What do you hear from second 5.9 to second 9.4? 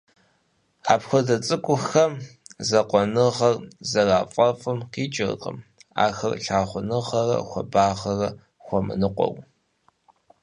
ахэр лъагъуныгъэрэ хуабагъэрэ хуэмыныкъуэу.